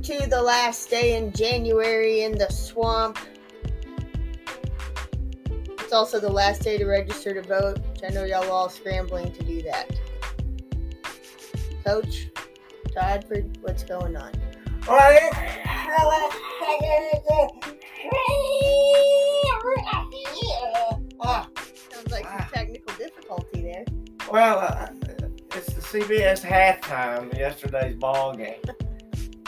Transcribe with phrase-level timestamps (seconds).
[0.00, 3.18] Welcome to the last day in January in the swamp.
[5.44, 9.30] It's also the last day to register to vote, which I know y'all all scrambling
[9.32, 9.90] to do that.
[11.84, 12.30] Coach,
[12.94, 13.26] Todd,
[13.60, 14.32] what's going on?
[21.92, 23.84] Sounds like some technical difficulty there.
[24.32, 24.88] Well, uh,
[25.54, 28.54] it's the CBS halftime yesterday's ball game.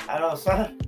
[0.08, 0.78] I don't know some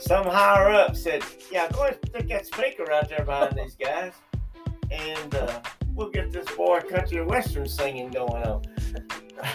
[0.00, 4.12] some higher up said, "Yeah, go ahead stick that speaker out there behind these guys,
[4.90, 5.60] and uh,
[5.94, 8.62] we'll get this boy country western singing going on."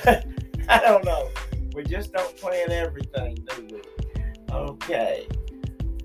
[0.69, 1.29] I don't know.
[1.73, 3.81] We just don't plan everything, do we?
[4.51, 5.27] Okay.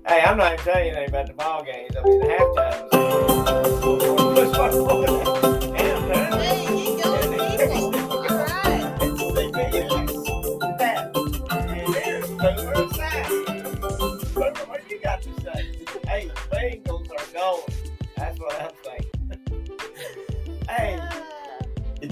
[0.07, 1.95] Hey, I'm not even telling you anything about the ball games.
[1.97, 3.13] I mean, the halftime.
[5.75, 6.59] Hey,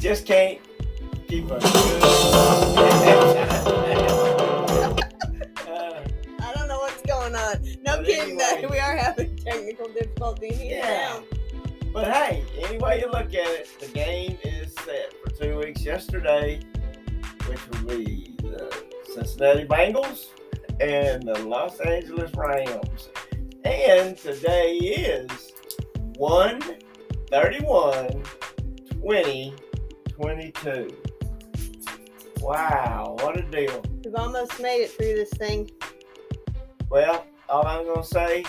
[0.01, 0.59] just can't
[1.27, 1.65] keep a good.
[5.67, 6.01] Uh,
[6.39, 7.63] I don't know what's going on.
[7.85, 8.67] No kidding, anyway.
[8.71, 11.19] We are having technical difficulty here Yeah.
[11.19, 11.23] now.
[11.93, 15.85] But hey, any way you look at it, the game is set for two weeks
[15.85, 16.59] yesterday,
[17.47, 18.73] which will be the
[19.13, 20.29] Cincinnati Bengals
[20.79, 23.09] and the Los Angeles Rams.
[23.65, 25.51] And today is
[26.17, 28.23] 131
[29.01, 29.53] 20
[30.21, 30.95] 22.
[32.41, 33.81] Wow, what a deal.
[34.05, 35.71] We've almost made it through this thing.
[36.89, 38.45] Well, all I'm gonna say,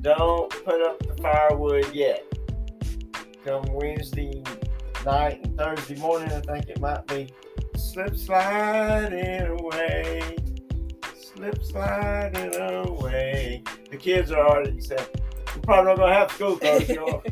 [0.00, 2.24] don't put up the firewood yet.
[3.44, 4.42] Come Wednesday
[5.04, 7.28] night and Thursday morning, I think it might be
[7.76, 10.36] slip sliding away,
[11.14, 13.62] slip sliding away.
[13.90, 15.06] The kids are already said,
[15.54, 17.22] "We're probably not gonna have school Thursday." or-"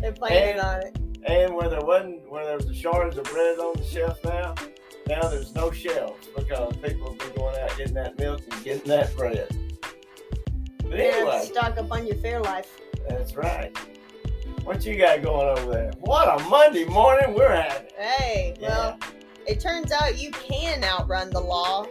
[0.00, 1.05] They're planning on it.
[1.26, 4.54] And where there wasn't, where there was a shortage of bread on the shelf now,
[5.08, 8.88] now there's no shelves because people have been going out getting that milk and getting
[8.88, 9.48] that bread.
[10.82, 12.66] But Yeah, anyway, stock up on your Fairlife.
[13.08, 13.76] that's right.
[14.62, 15.92] What you got going over there?
[16.00, 17.88] What a Monday morning we're having.
[17.96, 18.98] Hey, well,
[19.46, 21.86] it turns out you can outrun the law,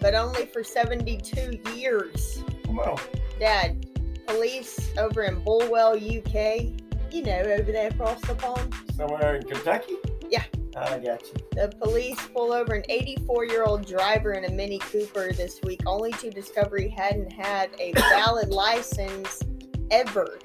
[0.00, 2.42] but only for 72 years.
[2.64, 2.98] Come on.
[3.40, 3.86] Dad,
[4.26, 6.72] police over in Bulwell, UK,
[7.12, 9.94] you know, over there across the pond, Somewhere in Kentucky?
[10.30, 10.44] Yeah.
[10.76, 11.34] I got you.
[11.52, 15.80] the police pull over an 84 year old driver in a Mini Cooper this week,
[15.86, 19.42] only to discover he hadn't had a valid license
[19.90, 20.38] ever.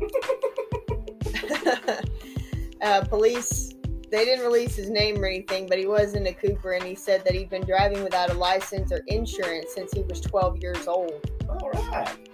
[2.82, 3.74] uh, police
[4.10, 6.94] they didn't release his name or anything, but he was in a Cooper, and he
[6.94, 10.88] said that he'd been driving without a license or insurance since he was 12 years
[10.88, 11.30] old.
[11.48, 12.27] All right.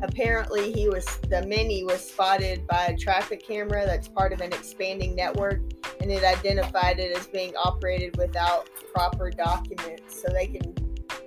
[0.00, 4.52] Apparently, he was the Mini was spotted by a traffic camera that's part of an
[4.52, 5.60] expanding network,
[6.00, 10.22] and it identified it as being operated without proper documents.
[10.22, 10.72] So they can,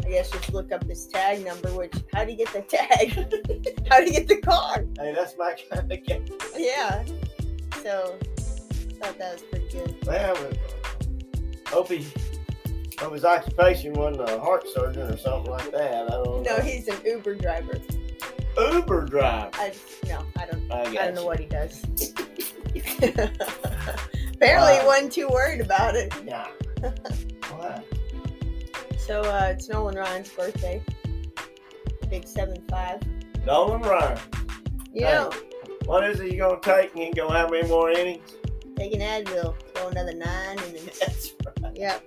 [0.05, 1.69] I guess, just look up his tag number.
[1.73, 3.13] Which, how do you get the tag?
[3.89, 4.85] how do you get the car?
[4.97, 6.25] Hey, that's my kind of game.
[6.55, 7.03] Yeah.
[7.83, 9.95] So, I thought that was pretty good.
[10.05, 10.37] Well,
[11.67, 12.07] hope he,
[12.99, 16.05] hope his occupation wasn't a heart surgeon or something like that.
[16.05, 16.63] I don't No, know.
[16.63, 17.79] he's an Uber driver.
[18.59, 19.49] Uber driver.
[19.53, 19.73] I
[20.07, 20.71] no, I don't.
[20.71, 21.83] I, I don't know what he does.
[24.33, 24.85] Apparently, he Wow.
[24.87, 26.13] wasn't too worried about it.
[26.25, 26.47] Yeah.
[27.55, 27.85] What?
[28.97, 30.81] So uh, it's Nolan Ryan's birthday.
[32.09, 33.01] Big seven five.
[33.45, 34.17] Nolan Ryan.
[34.93, 35.11] You Hey.
[35.13, 35.31] know,
[35.85, 36.91] What is it you gonna take?
[36.91, 38.31] And You ain't gonna have any more innings?
[38.77, 41.71] take an Advil, go another nine, and then That's right.
[41.75, 41.99] yeah.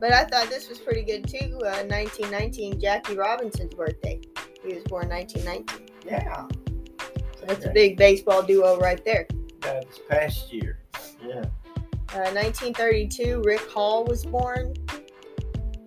[0.00, 1.58] But I thought this was pretty good too.
[1.62, 4.20] Uh, 1919, Jackie Robinson's birthday.
[4.64, 5.88] He was born 1919.
[6.06, 6.46] Yeah.
[7.38, 9.26] So that's a big baseball duo right there.
[9.60, 10.78] That this past year.
[11.24, 11.44] Yeah.
[12.14, 14.74] Uh, 1932, Rick Hall was born.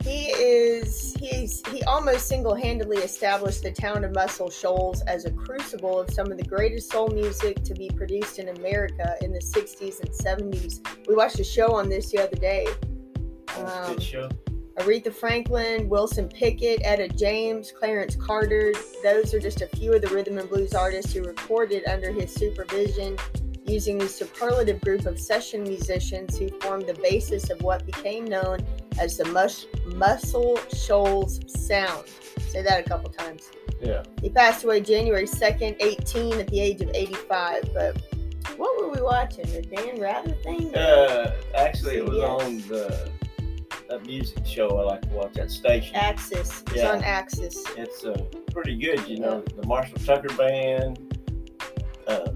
[0.03, 5.99] He is he's he almost single-handedly established the town of Muscle Shoals as a crucible
[5.99, 9.99] of some of the greatest soul music to be produced in America in the 60s
[10.01, 11.07] and 70s.
[11.07, 12.67] We watched a show on this the other day.
[13.47, 14.29] That was a Um, good show.
[14.77, 18.73] Aretha Franklin, Wilson Pickett, Etta James, Clarence Carter.
[19.03, 22.33] Those are just a few of the rhythm and blues artists who recorded under his
[22.33, 23.17] supervision
[23.65, 28.65] using the superlative group of session musicians who formed the basis of what became known
[28.99, 32.05] as the Mus- Muscle Shoals Sound.
[32.49, 33.49] Say that a couple times.
[33.81, 34.03] Yeah.
[34.21, 37.73] He passed away January 2nd, 18, at the age of 85.
[37.73, 38.01] But
[38.57, 39.45] what were we watching?
[39.51, 40.73] The Dan Rather thing?
[40.75, 43.09] Uh, actually, it was on the
[43.99, 45.33] music show I like to watch.
[45.33, 45.95] That station.
[45.95, 46.63] AXS.
[46.67, 46.91] It's Yeah.
[46.91, 47.55] on AXS.
[47.77, 48.15] It's uh,
[48.51, 49.41] pretty good, you know.
[49.41, 50.99] The Marshall Tucker Band,
[52.07, 52.27] uh,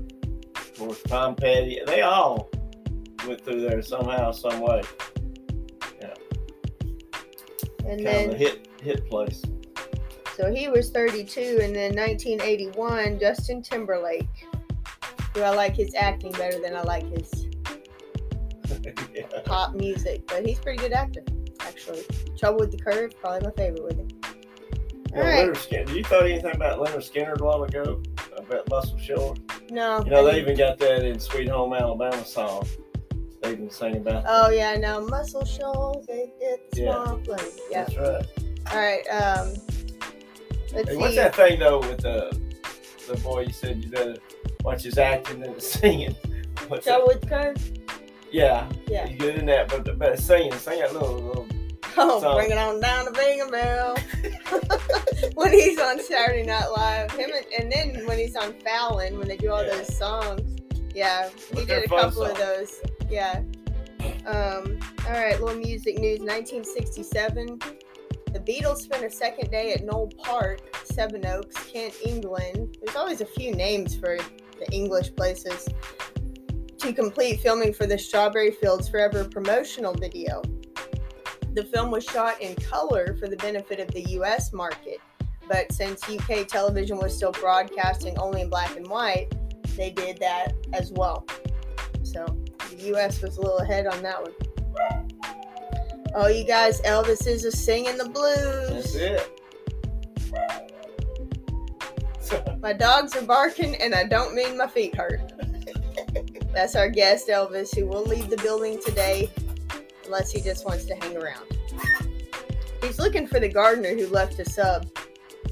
[0.56, 1.82] of course, Tom Petty.
[1.86, 2.50] They all
[3.28, 4.82] went through there somehow, some way.
[6.02, 6.14] Yeah.
[7.86, 9.42] And Kind of a then, hit hit place.
[10.38, 14.28] so he was 32, and then 1981, Justin Timberlake.
[15.34, 17.48] Do I like his acting better than I like his
[19.14, 19.24] yeah.
[19.46, 20.26] pop music?
[20.28, 21.24] But he's a pretty good actor,
[21.80, 22.04] actually.
[22.38, 23.98] Trouble with the Curve, probably my favorite with.
[25.12, 25.48] Well, All right.
[25.50, 25.56] Lynyrd
[25.88, 25.96] Skynyrd.
[25.96, 28.02] You thought anything about Lynyrd Skynyrd a while ago?
[28.38, 29.38] About Muscle Shoals?
[29.70, 30.04] No.
[30.04, 32.68] You know, they even got that in Sweet Home Alabama song.
[33.42, 34.32] They even sing about that.
[34.32, 36.06] Oh yeah, no muscle shoals.
[36.08, 36.92] They get Yeah.
[37.06, 37.42] swampland.
[37.72, 37.86] Yeah.
[37.86, 38.26] That's right.
[38.72, 39.08] All right.
[39.08, 39.54] Um.
[40.74, 40.98] Let's Hey, see.
[40.98, 42.38] what's that thing though with the
[43.08, 44.16] the boy you said you better
[44.64, 46.16] watch his acting and his singing?
[46.68, 47.16] What's Trouble that?
[47.16, 47.72] with the Curve.
[48.32, 49.08] Yeah, Yeah.
[49.08, 51.48] he's good in that, but the, but singing, sing that little little.
[51.98, 55.34] Oh, So- bring it on down to Binghamville.
[55.36, 59.28] when he's on Saturday Night Live, him and, and then when he's on Fallon, when
[59.28, 59.76] they do all Yeah.
[59.76, 60.42] those songs.
[60.96, 62.80] Yeah, he did a couple of those.
[63.10, 63.42] Yeah.
[64.26, 64.80] Um.
[65.06, 66.20] All right, little music news.
[66.20, 67.60] 1967.
[68.32, 72.78] The Beatles spent a second day at Knole Park, Sevenoaks, Kent, England.
[72.82, 74.18] There's always a few names for
[74.60, 75.68] the English places.
[76.80, 80.42] To complete filming for the Strawberry Fields Forever promotional video.
[81.54, 85.00] The film was shot in color for the benefit of the US market,
[85.48, 89.34] but since UK television was still broadcasting only in black and white,
[89.76, 91.26] they did that as well.
[92.04, 92.26] So
[92.70, 94.34] the US was a little ahead on that one.
[96.14, 98.94] Oh, you guys, Elvis is a singing the blues.
[98.94, 99.42] That's it.
[102.62, 105.34] My dogs are barking, and I don't mean my feet hurt.
[106.54, 109.32] That's our guest, Elvis, who will leave the building today
[110.10, 111.46] unless he just wants to hang around.
[112.82, 114.88] He's looking for the gardener who left a sub,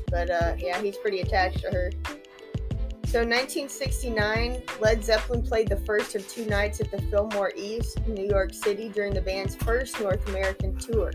[0.09, 1.91] but uh, yeah, he's pretty attached to her.
[3.05, 8.15] So, 1969, Led Zeppelin played the first of two nights at the Fillmore East, in
[8.15, 11.11] New York City, during the band's first North American tour.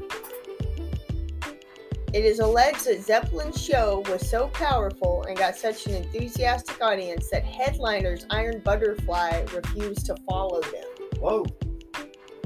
[2.14, 7.28] It is alleged that Zeppelin's show was so powerful and got such an enthusiastic audience
[7.30, 10.84] that headliners Iron Butterfly refused to follow them.
[11.18, 11.44] Whoa.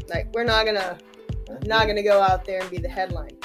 [0.08, 0.98] Like, we're not gonna
[1.64, 3.36] not gonna go out there and be the headline.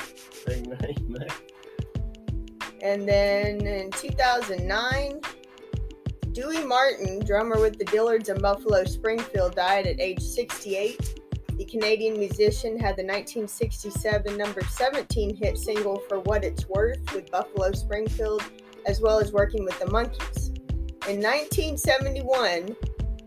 [2.81, 5.21] And then in 2009,
[6.31, 11.19] Dewey Martin, drummer with the Dillards of Buffalo Springfield, died at age 68.
[11.57, 17.29] The Canadian musician had the 1967 number 17 hit single for What It's Worth with
[17.29, 18.43] Buffalo Springfield,
[18.87, 20.47] as well as working with the Monkees.
[21.07, 22.75] In 1971,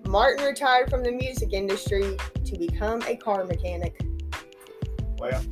[0.07, 2.17] Martin retired from the music industry
[2.55, 4.01] to become a car mechanic.
[5.19, 5.43] Well,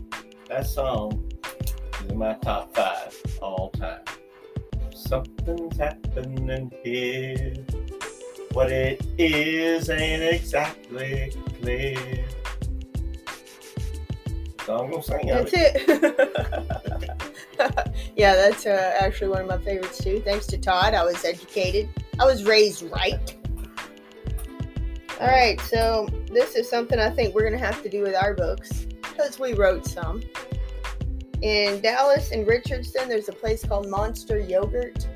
[0.49, 1.31] that song
[2.00, 4.04] is in my top five all time.
[4.94, 7.54] Something's happening here.
[8.52, 12.25] What it is ain't exactly clear.
[14.66, 15.88] So I'm gonna sing That's it.
[18.16, 20.20] yeah, that's uh, actually one of my favorites too.
[20.25, 21.88] Thanks to Todd, I was educated.
[22.20, 23.37] I was raised right.
[25.22, 28.34] All right, so this is something I think we're gonna have to do with our
[28.34, 30.20] books because we wrote some.
[31.43, 35.06] In Dallas and Richardson, there's a place called Monster Yogurt,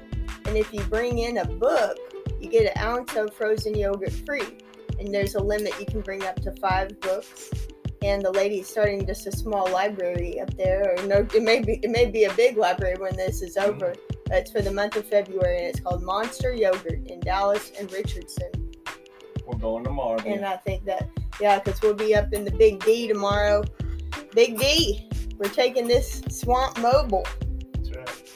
[0.45, 1.99] and if you bring in a book,
[2.41, 4.59] you get an ounce of frozen yogurt free.
[5.01, 7.51] And there's a limit; you can bring up to five books
[8.03, 11.81] and the lady's starting just a small library up there or no it may be
[11.83, 13.95] it may be a big library when this is over
[14.27, 17.91] but it's for the month of february and it's called monster yogurt in dallas and
[17.91, 18.66] richardson
[19.47, 20.21] We're going tomorrow.
[20.27, 21.09] and i think that
[21.41, 23.63] yeah because we'll be up in the big d tomorrow
[24.35, 27.27] big d we're taking this swamp mobile
[27.75, 28.31] That's right.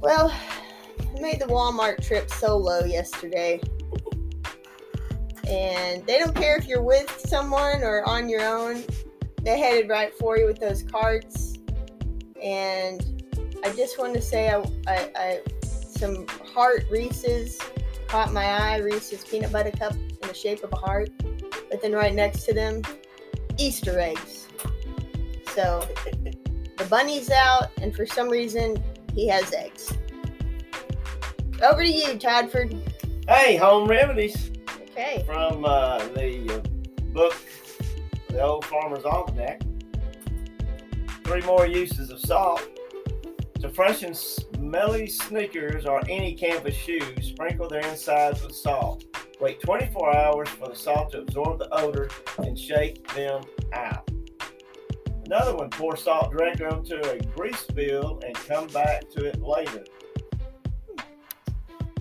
[0.00, 0.32] well
[1.00, 3.60] i made the walmart trip solo yesterday
[5.46, 8.82] and they don't care if you're with someone or on your own.
[9.42, 11.54] They headed right for you with those carts.
[12.42, 13.24] And
[13.64, 17.60] I just want to say, I, I, I some heart Reese's
[18.08, 18.76] caught my eye.
[18.78, 21.10] Reese's peanut butter cup in the shape of a heart,
[21.70, 22.82] but then right next to them,
[23.58, 24.48] Easter eggs.
[25.54, 25.86] So
[26.76, 28.82] the bunny's out, and for some reason,
[29.14, 29.92] he has eggs.
[31.62, 32.74] Over to you, Tadford.
[33.28, 34.50] Hey, home remedies
[34.92, 35.22] Okay.
[35.26, 37.34] from uh, the uh, book,
[38.28, 39.62] The Old Farmer's Almanac.
[41.24, 42.62] Three more uses of salt.
[43.60, 44.14] To freshen
[44.66, 49.04] smelly sneakers or any canvas shoes, sprinkle their insides with salt.
[49.40, 52.08] Wait 24 hours for the salt to absorb the odor
[52.38, 53.40] and shake them
[53.72, 54.10] out.
[55.24, 59.84] Another one, pour salt directly onto a grease spill and come back to it later.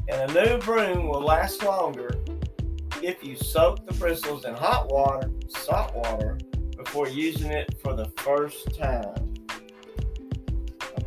[0.07, 2.15] And a new broom will last longer
[3.03, 6.39] if you soak the bristles in hot water, salt water,
[6.75, 9.25] before using it for the first time.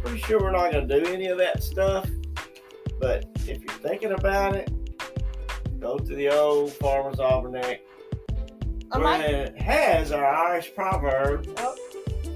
[0.02, 2.08] Pretty sure we're not going to do any of that stuff,
[3.00, 4.70] but if you're thinking about it,
[5.80, 7.80] go to the old Farmer's Almanac.
[8.90, 11.76] Where like it has our Irish proverb oh,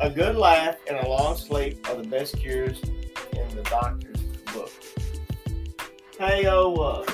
[0.00, 4.20] a good laugh and a long sleep are the best cures in the doctor's
[4.52, 4.70] book.
[6.18, 7.06] Hey, oh, uh,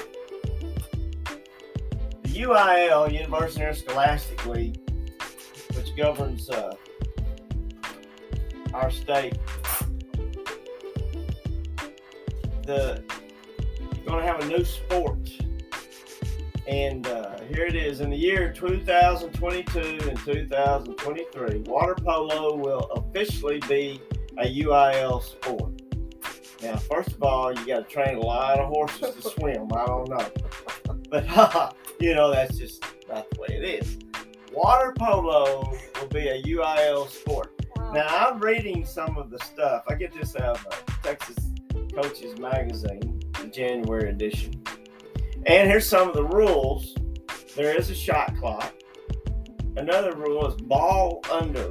[2.22, 4.80] the UIL, University Interscholastic League,
[5.74, 6.74] which governs uh,
[8.74, 9.38] our state,
[12.68, 13.02] the
[14.06, 15.30] going to have a new sport.
[16.66, 18.00] And uh, here it is.
[18.00, 24.00] In the year 2022 and 2023, water polo will officially be
[24.36, 25.80] a UIL sport.
[26.62, 29.68] Now, first of all, you got to train a lot of horses to swim.
[29.74, 30.30] I don't know.
[31.08, 33.98] But, you know, that's just not the way it is.
[34.52, 37.58] Water polo will be a UIL sport.
[37.76, 37.92] wow.
[37.92, 39.84] Now I'm reading some of the stuff.
[39.88, 41.38] I get this out of uh, Texas
[42.00, 44.62] Coaches Magazine, January edition.
[45.46, 46.94] And here's some of the rules.
[47.56, 48.72] There is a shot clock.
[49.76, 51.70] Another rule is ball under.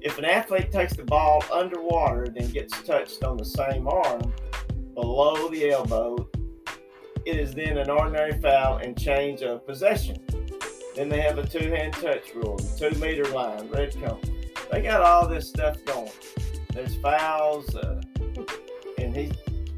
[0.00, 4.32] If an athlete takes the ball underwater, then gets touched on the same arm
[4.94, 6.28] below the elbow,
[7.26, 10.16] it is then an ordinary foul and change of possession.
[10.96, 14.20] Then they have a two-hand touch rule, two-meter line, red cone
[14.72, 16.10] they got all this stuff going.
[16.72, 18.00] There's fouls, uh,
[19.14, 19.32] and he,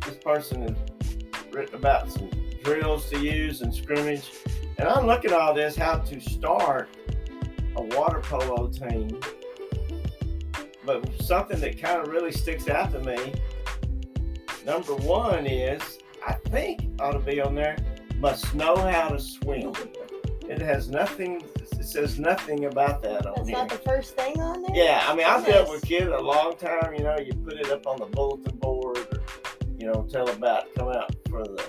[0.06, 2.30] this person has written about some
[2.62, 4.30] drills to use and scrimmage.
[4.78, 6.88] And I'm looking at all this how to start
[7.76, 9.20] a water polo team.
[10.84, 13.34] But something that kind of really sticks out to me,
[14.64, 17.76] number one is I think ought to be on there.
[18.18, 19.72] Must know how to swim.
[20.48, 21.42] It has nothing.
[21.56, 23.58] It says nothing about that on That's here.
[23.58, 24.74] not the first thing on there?
[24.74, 26.94] Yeah, I mean, I've dealt with kids a long time.
[26.94, 29.13] You know, you put it up on the bulletin board,
[29.84, 31.62] you know, tell about come out for the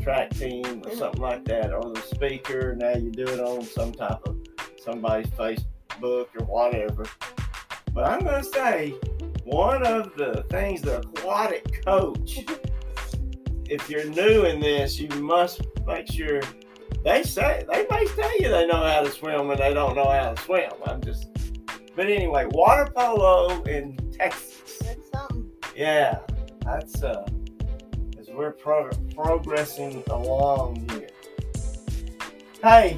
[0.00, 0.96] track team or Mhm.
[0.96, 2.76] something like that, or the speaker.
[2.76, 4.36] Now you do it on some type of
[4.80, 7.04] somebody's Facebook or whatever.
[7.92, 8.94] But I'm gonna say
[9.44, 12.44] one of the things the aquatic coach,
[13.68, 16.40] if you're new in this, you must make sure
[17.02, 20.08] they say they may tell you they know how to swim when they don't know
[20.08, 20.70] how to swim.
[20.86, 21.26] I'm just
[21.96, 24.78] but anyway, water polo in Texas.
[24.78, 25.50] That's something.
[25.74, 26.20] Yeah,
[26.64, 27.26] that's uh,
[28.38, 31.08] we're pro- progressing along here.
[32.62, 32.96] Hey,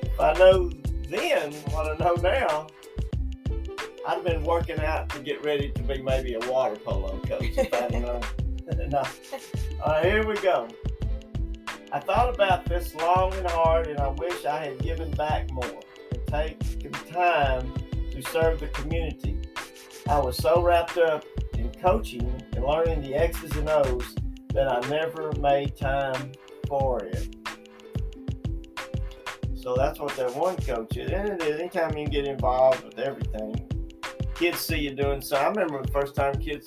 [0.00, 0.70] if I know
[1.10, 2.66] then what I know now,
[4.08, 7.50] I'd have been working out to get ready to be maybe a water polo coach.
[7.54, 8.22] If known.
[8.88, 9.02] no.
[9.84, 10.68] All right, here we go.
[11.92, 15.80] I thought about this long and hard, and I wish I had given back more
[16.12, 17.70] and taken time
[18.10, 19.38] to serve the community.
[20.08, 21.26] I was so wrapped up
[21.58, 24.14] in coaching and learning the X's and O's
[24.52, 26.32] that I never made time
[26.68, 27.36] for it.
[29.54, 31.10] So that's what that one coach is.
[31.12, 33.68] And it is anytime you get involved with everything,
[34.34, 35.36] kids see you doing so.
[35.36, 36.66] I remember the first time kids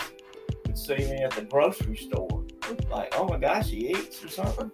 [0.66, 2.44] would see me at the grocery store.
[2.90, 4.72] Like, oh my gosh, he eats or something.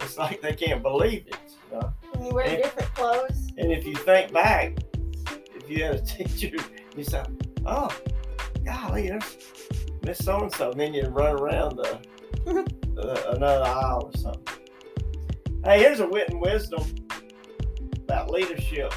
[0.00, 1.36] It's like they can't believe it.
[1.70, 1.92] You know?
[2.14, 2.56] And you wear Yeah.
[2.56, 3.52] different clothes.
[3.56, 4.76] And if you think back,
[5.54, 6.56] if you had a teacher,
[6.96, 7.22] you say,
[7.64, 7.88] "Oh,
[8.64, 9.36] golly, there's
[10.02, 12.00] Miss So and So," then you run around the
[12.96, 14.54] another aisle or something.
[15.64, 16.82] Hey, here's a wit and wisdom
[18.04, 18.92] about leadership.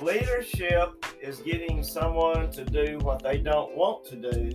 [0.00, 4.50] Leadership is getting someone to do what they don't want to do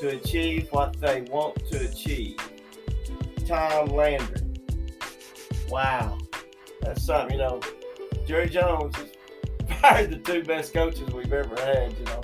[0.00, 2.36] to achieve what they want to achieve.
[3.46, 4.42] Tom Landry.
[5.68, 6.18] Wow,
[6.82, 7.60] that's something you know.
[8.26, 9.12] Jerry Jones is
[9.80, 12.20] probably the two best coaches we've ever had, you know,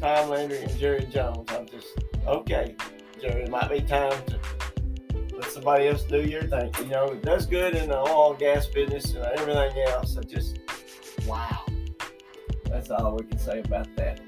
[0.00, 1.48] Tom Landry and Jerry Jones.
[1.50, 1.88] I'm just,
[2.26, 2.76] okay,
[3.24, 4.38] Jerry, it might be time to
[5.34, 6.70] let somebody else do your thing.
[6.78, 10.18] You know, it does good in the oil gas business and everything else.
[10.18, 10.58] I just,
[11.26, 11.64] wow.
[12.66, 14.20] That's all we can say about that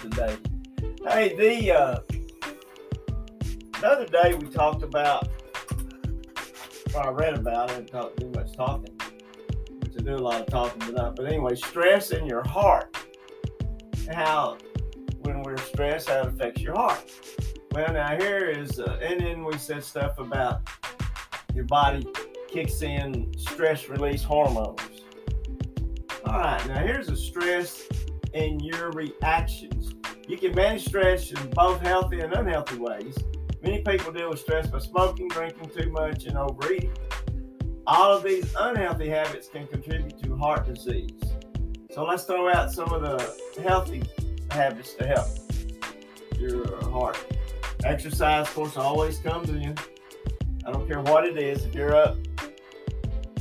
[0.00, 0.38] today.
[1.06, 1.98] Hey, the, uh,
[3.78, 5.28] the other day we talked about,
[6.94, 8.98] or I read about it, didn't talk, too much talking
[9.82, 11.14] which I do a lot of talking not.
[11.14, 12.96] But anyway, stress in your heart.
[14.10, 14.56] How
[15.24, 17.04] when we're stressed, how it affects your heart.
[17.72, 20.62] Well, now here is, uh, and then we said stuff about
[21.54, 22.04] your body
[22.48, 24.80] kicks in stress release hormones.
[26.26, 27.86] All right, now here's a stress
[28.34, 29.94] in your reactions.
[30.26, 33.16] You can manage stress in both healthy and unhealthy ways.
[33.62, 36.92] Many people deal with stress by smoking, drinking too much, and overeating.
[37.86, 41.20] All of these unhealthy habits can contribute to heart disease.
[41.92, 44.02] So let's throw out some of the healthy
[44.50, 45.28] habits to help
[46.36, 47.18] your heart.
[47.84, 49.74] Exercise, of course, always comes in.
[50.66, 51.64] I don't care what it is.
[51.64, 52.16] If you're up,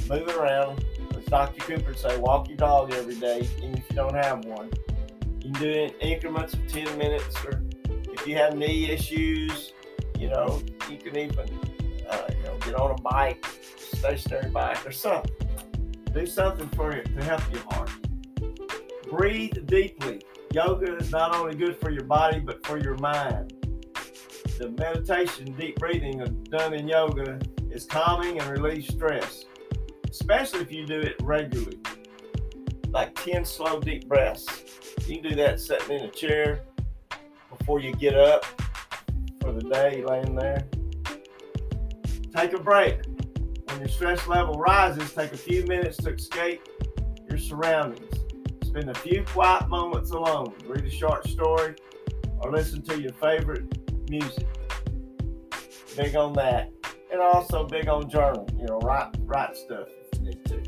[0.08, 0.84] moving around,
[1.18, 1.62] as Dr.
[1.62, 4.72] Cooper say, walk your dog every day, even if you don't have one.
[5.42, 9.74] You can do it in increments of 10 minutes, or if you have knee issues,
[10.18, 11.40] you know, you can even,
[12.10, 13.46] uh, you know, get on a bike,
[13.78, 15.32] stationary bike, or something.
[16.14, 17.92] Do something for you to help your heart.
[19.10, 20.22] Breathe deeply.
[20.52, 23.54] Yoga is not only good for your body, but for your mind.
[24.60, 27.40] The meditation, deep breathing done in yoga
[27.72, 29.46] is calming and relieves stress,
[30.10, 31.80] especially if you do it regularly.
[32.90, 34.46] Like 10 slow, deep breaths.
[35.08, 36.66] You can do that sitting in a chair
[37.58, 38.44] before you get up
[39.40, 40.68] for the day, laying there.
[42.36, 43.00] Take a break.
[43.68, 46.68] When your stress level rises, take a few minutes to escape
[47.30, 48.14] your surroundings.
[48.66, 50.54] Spend a few quiet moments alone.
[50.66, 51.76] Read a short story
[52.42, 54.48] or listen to your favorite music.
[55.96, 56.72] Big on that.
[57.12, 58.60] And also big on journaling.
[58.60, 60.62] You know, write write stuff if you need to.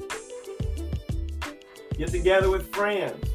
[1.97, 3.27] Get together with friends.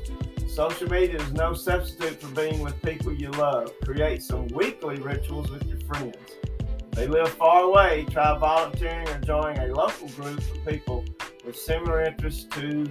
[0.49, 3.71] Social media is no substitute for being with people you love.
[3.85, 6.17] Create some weekly rituals with your friends.
[6.59, 11.05] If they live far away, try volunteering or joining a local group of people
[11.45, 12.91] with similar interests to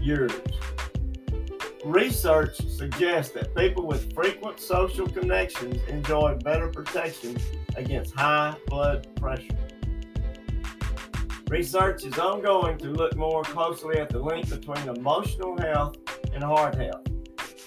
[0.00, 0.32] yours.
[1.84, 7.36] Research suggests that people with frequent social connections enjoy better protection
[7.74, 9.56] against high blood pressure.
[11.48, 15.96] Research is ongoing to look more closely at the link between emotional health
[16.32, 17.04] and heart health,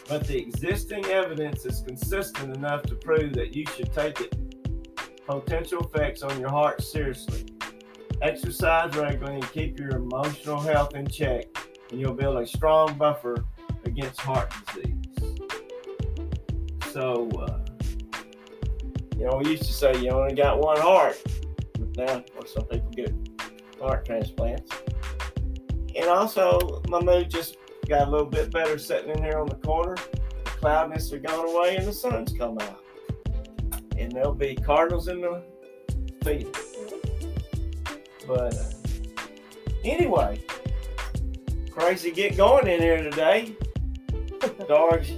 [0.08, 4.38] but the existing evidence is consistent enough to prove that you should take its
[5.28, 7.46] potential effects on your heart seriously.
[8.22, 11.48] Exercise regularly and keep your emotional health in check,
[11.92, 13.44] and you'll build a strong buffer
[13.98, 14.96] against heart disease.
[16.92, 17.60] So, uh,
[19.18, 21.22] you know, we used to say you only got one heart.
[21.80, 23.14] But now, well, some people get
[23.80, 24.72] heart transplants.
[25.96, 29.56] And also, my mood just got a little bit better sitting in here on the
[29.56, 29.96] corner.
[30.44, 32.82] The cloudiness has gone away and the sun's come out.
[33.98, 35.42] And there'll be cardinals in the
[36.22, 36.58] field.
[38.28, 38.64] But uh,
[39.86, 40.42] anyway,
[41.72, 43.56] crazy get going in here today
[44.68, 45.12] dogs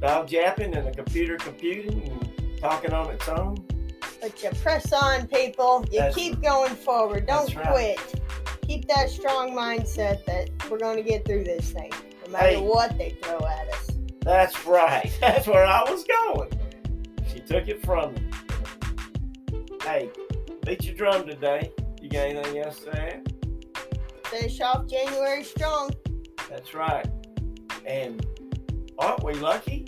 [0.00, 3.56] dog japping and the computer computing and talking on its own.
[4.20, 5.84] But you press on, people.
[5.90, 7.26] You That's keep going forward.
[7.26, 7.68] Don't right.
[7.68, 8.22] quit.
[8.66, 11.90] Keep that strong mindset that we're going to get through this thing,
[12.26, 12.60] no matter Hey.
[12.60, 13.90] what they throw at us.
[14.20, 15.10] That's right.
[15.20, 16.50] That's where I was going.
[17.32, 18.22] She took it from me.
[19.82, 20.10] Hey,
[20.66, 21.72] beat your drum today.
[22.00, 23.34] You got anything else to add?
[24.24, 25.90] Finish off January strong.
[26.48, 27.06] That's right.
[27.86, 28.24] And
[29.00, 29.86] aren't we lucky?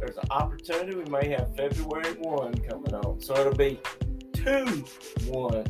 [0.00, 0.96] There's an opportunity.
[0.96, 3.20] We may have February 1 coming on.
[3.20, 3.78] So it'll be
[4.32, 4.84] 2
[5.26, 5.64] 1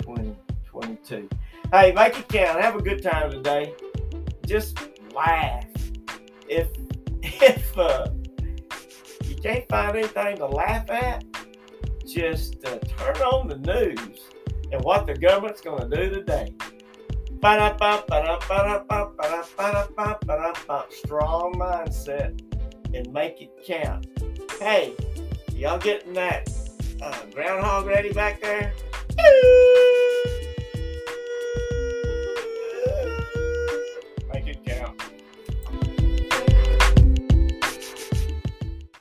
[0.00, 1.28] 2022.
[1.72, 2.60] Hey, make it count.
[2.60, 3.74] Have a good time today.
[4.46, 4.78] Just
[5.14, 5.64] laugh.
[6.48, 6.68] If
[7.22, 8.08] if uh,
[9.24, 11.24] you can't find anything to laugh at,
[12.06, 14.20] just uh, turn on the news
[14.72, 16.54] and what the government's going to do today.
[20.90, 22.38] Strong mindset
[22.94, 24.06] and make it count.
[24.58, 24.94] Hey,
[25.54, 26.50] y'all getting that
[27.00, 28.74] uh, groundhog ready back there?